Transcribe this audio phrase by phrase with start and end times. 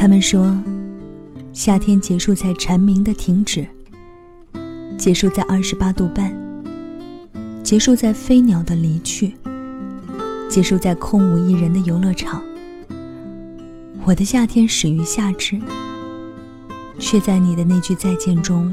[0.00, 0.56] 他们说，
[1.52, 3.66] 夏天结束在蝉鸣的停止，
[4.96, 6.32] 结束在二十八度半，
[7.64, 9.34] 结束在飞鸟的离去，
[10.48, 12.40] 结束在空无一人的游乐场。
[14.04, 15.58] 我的夏天始于夏至，
[17.00, 18.72] 却在你的那句再见中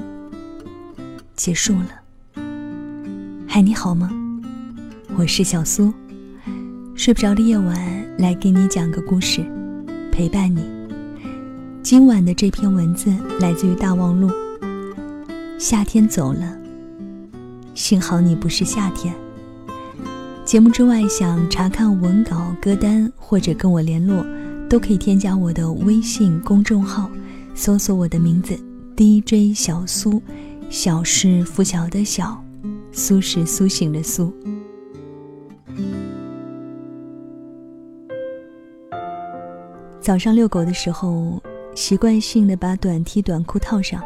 [1.36, 2.44] 结束了。
[3.48, 4.12] 嗨，你好吗？
[5.18, 5.92] 我是小苏，
[6.94, 9.44] 睡不着的夜晚来给你讲个故事，
[10.12, 10.75] 陪伴你。
[11.86, 14.28] 今晚的这篇文字来自于大望路。
[15.60, 16.58] 夏天走了，
[17.76, 19.14] 幸好你不是夏天。
[20.44, 24.26] 节目之外，想查看文稿、歌单或者跟我联络，
[24.68, 27.08] 都可以添加我的微信公众号，
[27.54, 28.58] 搜索我的名字
[28.98, 30.20] DJ 小苏，
[30.72, 32.44] 小是拂晓的小，
[32.92, 34.34] 苏是苏醒的苏。
[40.02, 41.40] 早上遛狗的时候。
[41.76, 44.02] 习惯性的把短 T 短裤套上。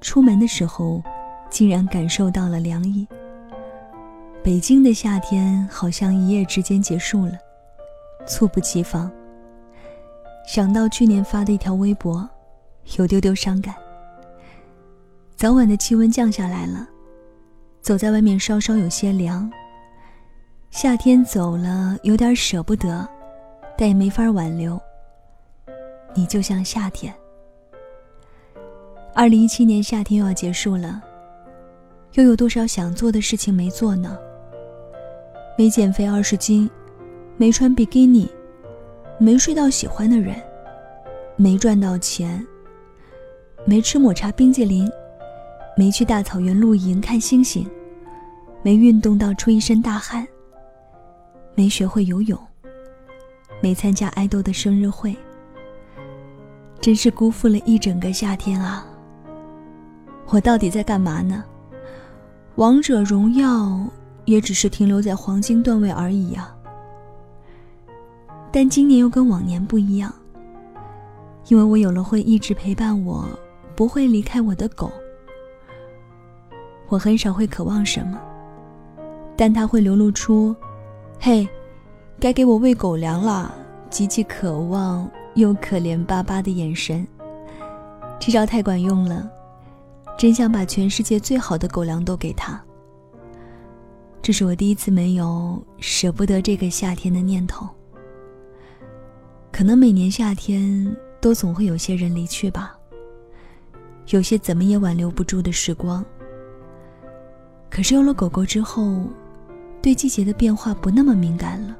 [0.00, 1.02] 出门的时候，
[1.50, 3.06] 竟然感受到了凉意。
[4.42, 7.34] 北京的夏天好像一夜之间结束了，
[8.26, 9.08] 猝不及防。
[10.48, 12.28] 想到去年发的一条微博，
[12.96, 13.74] 有丢丢伤感。
[15.36, 16.88] 早晚的气温降下来了，
[17.80, 19.48] 走在外面稍稍有些凉。
[20.70, 23.06] 夏天走了，有点舍不得，
[23.76, 24.80] 但也没法挽留。
[26.14, 27.12] 你就像夏天。
[29.14, 31.02] 二零一七年夏天又要结束了，
[32.14, 34.18] 又有多少想做的事情没做呢？
[35.58, 36.68] 没减肥二十斤，
[37.36, 38.30] 没穿比基尼，
[39.18, 40.34] 没睡到喜欢的人，
[41.36, 42.44] 没赚到钱，
[43.66, 44.90] 没吃抹茶冰激凌，
[45.76, 47.68] 没去大草原露营看星星，
[48.62, 50.26] 没运动到出一身大汗，
[51.54, 52.38] 没学会游泳，
[53.60, 55.14] 没参加爱豆的生日会。
[56.82, 58.84] 真是辜负了一整个夏天啊！
[60.26, 61.44] 我到底在干嘛呢？
[62.56, 63.86] 王者荣耀
[64.24, 66.52] 也只是停留在黄金段位而已啊。
[68.50, 70.12] 但今年又跟往年不一样，
[71.46, 73.28] 因为我有了会一直陪伴我、
[73.76, 74.90] 不会离开我的狗。
[76.88, 78.20] 我很少会渴望什么，
[79.36, 80.54] 但它会流露出
[81.20, 81.48] “嘿，
[82.18, 83.54] 该给我喂狗粮了”，
[83.88, 85.08] 极其渴望。
[85.34, 87.06] 又可怜巴巴的眼神，
[88.20, 89.30] 这招太管用了，
[90.18, 92.62] 真想把全世界最好的狗粮都给他。
[94.20, 97.66] 这是我第一次没有舍不得这个夏天的念头。
[99.50, 102.76] 可能每年夏天都总会有些人离去吧，
[104.08, 106.04] 有些怎么也挽留不住的时光。
[107.70, 109.02] 可是有了狗狗之后，
[109.80, 111.76] 对季节的变化不那么敏感了，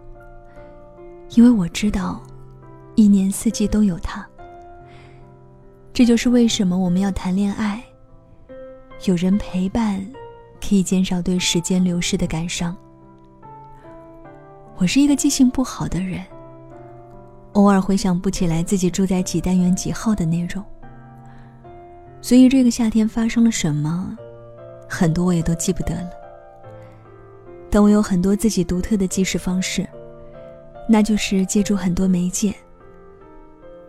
[1.35, 2.23] 因为我知道。
[3.03, 4.25] 一年四季都有它。
[5.93, 7.83] 这就是为什么我们要谈恋爱。
[9.07, 10.01] 有人陪伴，
[10.61, 12.77] 可以减少对时间流逝的感伤。
[14.77, 16.25] 我是一个记性不好的人，
[17.55, 20.63] 偶尔回想不起来自己住在几单元几号的那种。
[22.21, 24.17] 所以这个夏天发生了什么，
[24.89, 26.11] 很多我也都记不得了。
[27.69, 29.85] 但我有很多自己独特的记事方式，
[30.89, 32.55] 那就是借助很多媒介。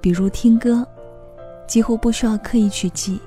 [0.04, 0.86] 比如听歌，
[1.66, 3.18] 几乎不需要刻意去记，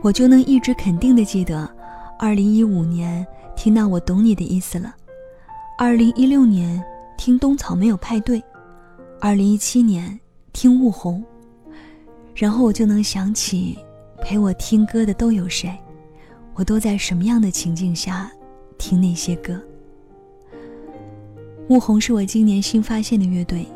[0.00, 1.70] 我就能一直肯定的记得，
[2.18, 4.88] 二零一五年听到《我懂你的意思了》，
[5.76, 6.82] 二零一六年
[7.18, 8.40] 听《冬草没有派对》，
[9.20, 10.18] 二零一七年
[10.54, 11.22] 听《雾虹》，
[12.34, 13.78] 然后我就能想起
[14.22, 15.78] 陪我听歌的都有谁，
[16.54, 18.32] 我都在什么样的情境下
[18.78, 19.60] 听那些歌。
[21.68, 23.66] 雾虹是我今年新发现的乐队。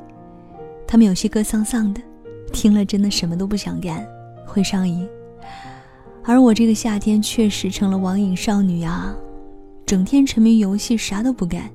[0.86, 2.00] 他们有些歌丧丧的，
[2.52, 4.06] 听了真的什么都不想干，
[4.46, 5.06] 会上瘾。
[6.22, 9.14] 而我这个夏天确实成了网瘾少女啊，
[9.84, 11.70] 整天沉迷游戏，啥都不干。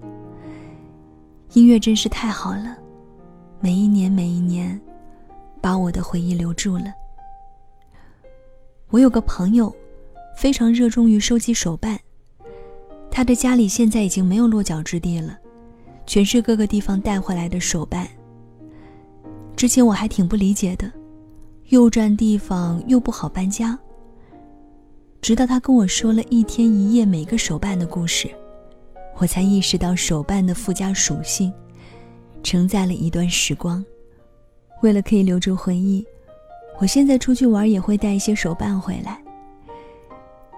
[1.53, 2.77] 音乐真是太好了，
[3.59, 4.79] 每一年每一年，
[5.59, 6.85] 把我的回忆留住了。
[8.89, 9.73] 我有个朋友，
[10.37, 11.99] 非常热衷于收集手办，
[13.09, 15.37] 他的家里现在已经没有落脚之地了，
[16.05, 18.07] 全是各个地方带回来的手办。
[19.55, 20.91] 之前我还挺不理解的，
[21.69, 23.77] 又占地方又不好搬家。
[25.21, 28.27] 直到他跟我说了一天一夜每个手办的故事，
[29.17, 31.53] 我才意识到手办的附加属性，
[32.41, 33.85] 承载了一段时光。
[34.81, 36.03] 为了可以留住回忆，
[36.79, 39.21] 我现在出去玩也会带一些手办回来。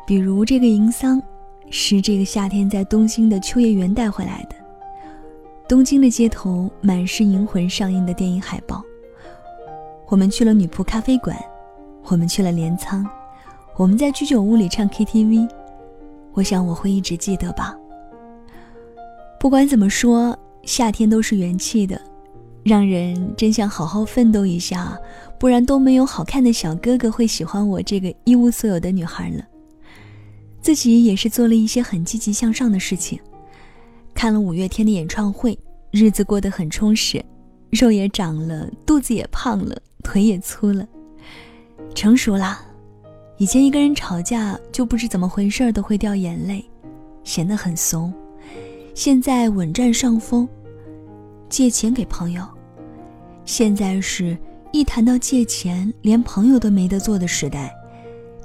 [0.08, 1.22] 比如这个银桑，
[1.70, 4.56] 是这个夏天在东京的秋叶原带回来的。
[5.74, 8.84] 东京的街头满是《银魂》上映的电影海报。
[10.06, 11.36] 我们去了女仆咖啡馆，
[12.04, 13.04] 我们去了镰仓，
[13.76, 15.50] 我们在居酒屋里唱 KTV。
[16.34, 17.76] 我想我会一直记得吧。
[19.40, 22.00] 不管怎么说，夏天都是元气的，
[22.62, 24.96] 让人真想好好奋斗一下，
[25.40, 29.44] 不然都没有好看的小哥哥会喜欢我这个一无所有的女孩了。
[30.62, 33.20] 自己也是做了一些很积极向上的事情，
[34.24, 35.60] 看了五月天的演唱会，
[35.92, 37.22] 日子过得很充实，
[37.72, 39.78] 肉也长了，肚子也胖了。
[40.02, 40.88] 腿也粗了，
[41.94, 42.66] 成熟啦。
[43.36, 46.64] 以前一个人吵架就不知怎么回事都会掉眼泪，
[47.26, 48.14] 显得很怂。
[48.96, 50.48] 现在稳占上风，
[51.50, 52.48] 借钱给朋友。
[53.44, 54.38] 现在是
[54.72, 57.76] 一谈到借钱，连朋友都没得做的时代，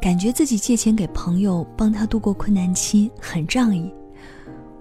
[0.03, 3.89] 感觉自己借钱给朋友，帮他度过困难期，很仗义。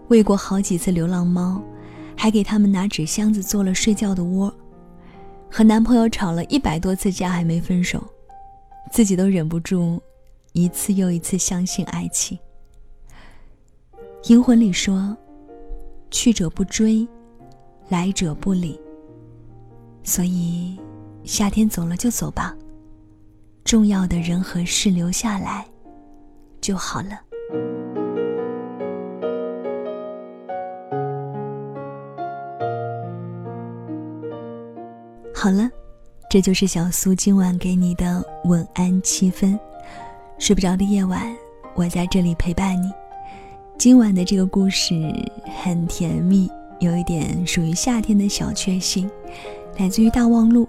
[0.10, 1.62] 喂过好几次流浪猫，
[2.16, 4.54] 还给他们拿纸箱子做了睡觉的窝。
[5.50, 8.04] 和男朋友吵了一百多次架还没分手，
[8.92, 10.02] 自己都忍不住，
[10.54, 12.38] 一次又一次相信爱情。
[14.24, 15.16] 银魂里说
[16.12, 17.08] ：“去者不追，
[17.90, 18.80] 来者不理。”
[20.04, 20.78] 所以，
[21.24, 22.56] 夏天走了就走吧，
[23.64, 25.66] 重要的人和事留下来
[26.60, 27.77] 就好了。
[35.40, 35.70] 好了，
[36.32, 39.58] 这就是小苏今晚给你的晚安七分。
[40.40, 41.32] 睡不着的夜晚，
[41.76, 42.92] 我在这里陪伴你。
[43.78, 44.96] 今晚的这个故事
[45.62, 46.50] 很甜蜜，
[46.80, 49.08] 有一点属于夏天的小确幸，
[49.78, 50.68] 来自于大望路。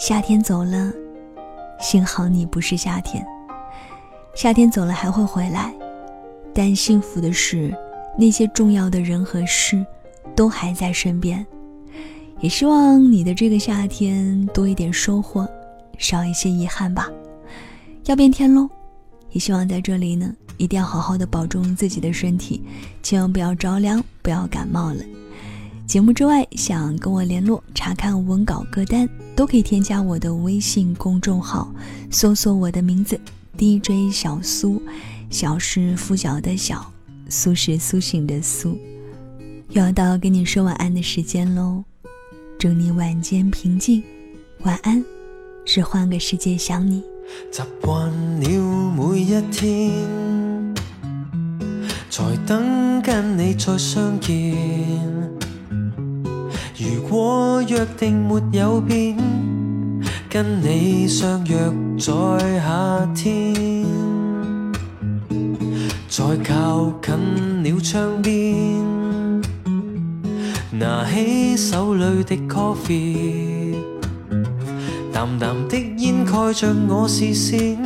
[0.00, 0.92] 夏天走了，
[1.78, 3.24] 幸好你不是夏天。
[4.34, 5.72] 夏天走了还会回来，
[6.52, 7.72] 但幸福的是，
[8.18, 9.86] 那些重要的人和事，
[10.34, 11.46] 都还在身边。
[12.40, 15.46] 也希望你的这个夏天多一点收获，
[15.98, 17.10] 少一些遗憾吧。
[18.06, 18.68] 要变天喽，
[19.30, 22.62] 也希望在这里呢，一定要好好的保重自己的身体，
[23.02, 25.04] 千万不要着凉，不要感冒了。
[25.86, 31.70] 节目之外，想跟我联络查看文稿歌单，都可以添加我的微信公众号，
[32.10, 33.20] 搜索我的名字
[33.58, 34.80] DJ 小苏，
[35.28, 36.90] 小是拂晓的小，
[37.28, 38.78] 苏是苏醒的苏。
[39.70, 41.84] 又要到跟你说晚安的时间喽。
[42.60, 44.04] 祝你晚间平静，
[44.64, 45.02] 晚安。
[45.64, 47.02] 是换个世界想你。
[47.50, 50.74] 习惯了每一天，
[52.10, 54.54] 才等跟你再相见。
[56.76, 59.16] 如果约定没有变，
[60.28, 61.56] 跟你相约
[61.98, 63.86] 在夏天，
[66.10, 68.89] 再靠近了窗边。
[70.80, 73.74] 拿起手里的 coffee，
[75.12, 77.76] 淡淡的烟盖着我视线，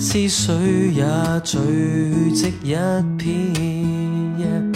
[0.00, 1.04] 思绪也
[1.44, 1.58] 聚
[2.32, 2.74] 积一
[3.18, 4.72] 片。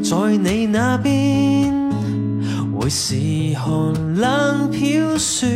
[0.00, 1.74] 在你那边，
[2.72, 3.16] 会是
[3.58, 5.48] 寒冷飘雪，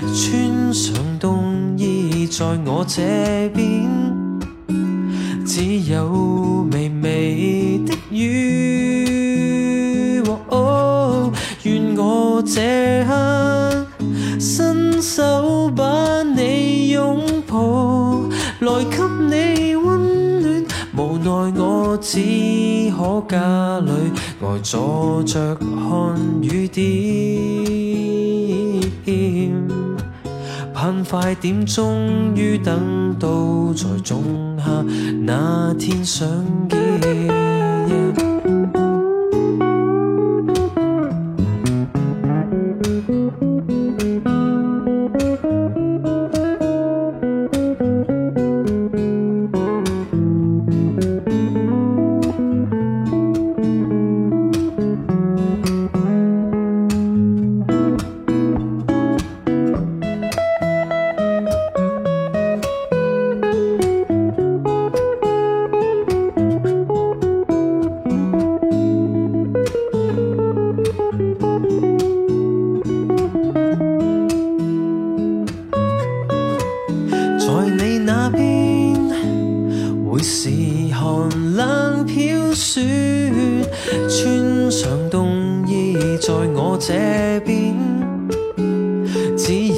[0.00, 3.86] 穿上冬衣，在我这边，
[5.44, 7.73] 只有微微
[12.46, 13.86] 这刻，
[14.38, 18.20] 伸手把你拥抱，
[18.60, 18.98] 来给
[19.28, 20.64] 你温暖。
[20.96, 22.20] 无奈我只
[22.96, 23.90] 可家里
[24.40, 25.66] 呆坐着看
[26.42, 26.76] 雨点，
[30.74, 34.22] 盼快点，终于等到在仲
[34.58, 34.64] 夏
[35.22, 36.28] 那天相
[36.68, 38.33] 见。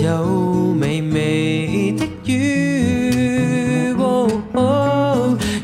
[0.07, 3.93] 有微微的雨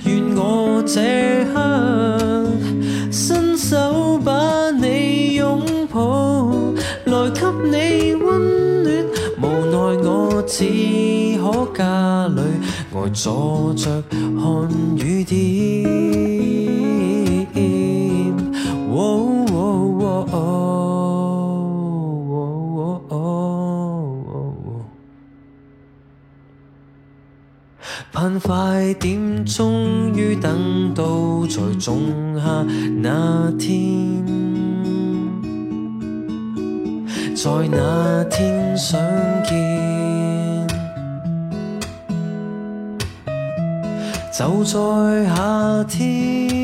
[0.04, 2.50] 愿我这刻
[3.12, 6.50] 伸手把你拥抱
[7.04, 9.06] 来给你温暖
[9.40, 10.64] 无奈我只
[11.38, 12.40] 可家里
[12.92, 16.42] 呆坐着看雨点。
[28.22, 32.64] 盼快点，终于等到在仲夏
[33.02, 34.24] 那天，
[37.34, 39.00] 在那天相
[39.42, 39.58] 见，
[44.32, 46.61] 就在夏天。